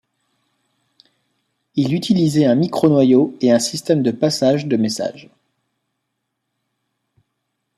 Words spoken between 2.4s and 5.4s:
un micro-noyau et un système de passage de messages.